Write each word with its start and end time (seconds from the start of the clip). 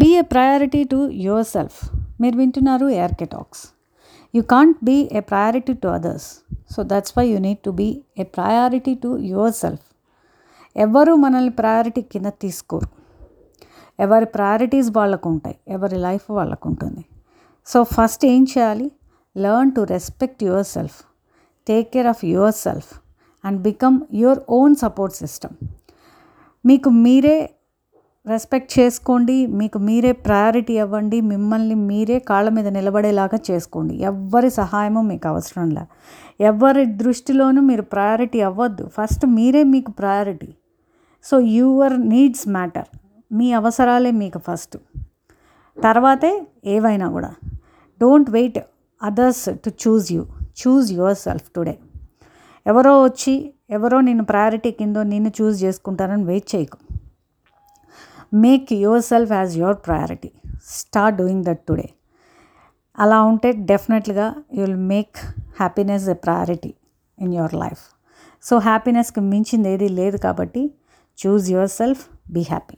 Be 0.00 0.08
a 0.16 0.22
priority 0.22 0.84
to 0.84 1.10
your 1.26 1.44
self 1.44 1.78
మీరు 2.20 2.36
వింటున్నారు 2.36 2.88
ARK 2.88 3.24
talks 3.24 3.62
you 4.34 4.42
can't 4.42 4.76
be 4.84 4.96
a 5.12 5.20
priority 5.20 5.72
to 5.72 5.88
others 5.88 6.26
so 6.74 6.82
that's 6.82 7.14
why 7.18 7.24
you 7.30 7.38
need 7.38 7.58
to 7.58 7.70
be 7.70 8.02
a 8.18 8.22
priority 8.22 8.94
to 8.94 9.18
your 9.18 9.52
self 9.52 9.86
ఎవరు 10.76 11.14
మనల్ని 11.14 11.50
priority 11.50 12.02
కింద 12.02 12.26
తీసుకోరు. 12.26 12.88
ఎవరి 13.98 14.26
priorities 14.26 14.90
వాళ్ళకు 14.96 15.28
ఉంటాయి. 15.28 15.56
ఎవరి 15.68 15.96
లైఫ్ 15.96 16.30
వాళ్ళకు 16.30 16.68
ఉంటుంది. 16.68 17.04
సో 17.66 17.84
ఫస్ట్ 17.84 18.24
ఏం 18.24 18.42
చేయాలి? 18.44 18.90
Learn 19.36 19.72
to 19.72 19.80
respect 19.80 20.44
your 20.44 20.64
self 20.64 20.98
take 21.66 21.92
care 21.92 22.06
of 22.06 22.24
your 22.24 22.52
self 22.52 22.90
and 23.44 23.60
become 23.60 24.00
your 24.14 24.38
own 24.48 24.76
support 24.76 25.14
system 25.14 25.56
మీకు 26.64 26.88
మీరే 26.90 27.36
రెస్పెక్ట్ 28.28 28.78
చేసుకోండి 28.78 29.46
మీకు 29.46 29.78
మీరే 29.78 30.12
ప్రయారిటీ 30.12 30.74
ఇవ్వండి 30.78 31.20
మిమ్మల్ని 31.20 31.74
మీరే 31.74 32.18
కాళ్ళ 32.18 32.48
మీద 32.48 32.68
నిలబడేలాగా 32.68 33.38
చేసుకోండి. 33.50 33.94
ఎవ్వరి 33.94 34.50
సహాయము 34.50 35.02
మీకు 35.02 35.28
అవసరం 35.28 35.70
లే. 35.70 35.84
ఎవరి 36.40 36.84
దృష్టిలోనూ 36.86 37.62
మీరు 37.62 37.82
ప్రయారిటీ 37.82 38.40
అవ్వద్దు. 38.40 38.90
ఫస్ట్ 38.96 39.26
మీరే 39.26 39.62
మీకు 39.62 39.90
priority. 39.90 40.48
So 41.24 41.38
your 41.40 42.08
needs 42.08 42.48
matter. 42.48 42.98
మీ 43.32 43.52
అవసరాలే 43.52 44.10
మీకు 44.10 44.38
ఫస్ట్. 44.38 44.76
తర్వాతే 45.82 46.46
ఏవైనా 46.66 47.10
కూడా. 47.10 47.34
Don't 48.00 48.30
wait 48.30 48.58
others 49.02 49.48
to 49.64 49.68
choose 49.68 50.12
you. 50.12 50.26
Choose 50.60 50.92
your 50.92 51.16
self 51.16 51.50
today. 51.56 51.78
ఎవరో 52.66 53.02
వచ్చి 53.02 53.52
ఎవరో 53.70 54.00
నిన్ను 54.00 54.24
ప్రయారిటీ 54.24 54.70
కిందో 54.70 55.02
నిన్ను 55.02 55.30
చూస్ 55.42 55.62
చేసుకుంటారని 55.62 56.24
వెయిట్ 56.24 56.54
చేయకు. 56.54 56.78
Make 58.32 58.72
your 58.78 59.02
self 59.02 59.32
as 59.32 59.54
your 59.58 59.78
priority 59.86 60.30
start 60.70 61.16
doing 61.18 61.44
that 61.44 61.62
today 61.68 61.86
అలా 62.98 63.18
ఉంటే 63.22 63.50
డెఫినెట్గా 63.70 64.26
you 64.54 64.60
will 64.60 64.82
make 64.88 65.18
happiness 65.60 66.08
a 66.08 66.16
priority 66.24 66.72
in 67.18 67.32
your 67.34 67.54
life 67.54 67.82
so 68.44 68.56
హ్యాపీనెస్కి 68.58 69.22
మించింది 69.30 69.68
ఏది 69.68 69.88
లేదు 70.00 70.18
కాబట్టి 70.18 70.62
choose 71.18 71.46
your 71.50 71.72
self 71.78 72.02
be 72.30 72.42
happy 72.42 72.76